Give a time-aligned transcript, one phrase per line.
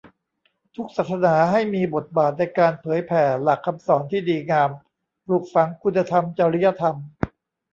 [0.75, 4.69] ทุกศาสนาให้มีบทบาทในการเผยแผ่หลักคำสอนที่ดีงาม
[5.25, 6.95] ปลูกฝังคุณธรรม จริยธรรม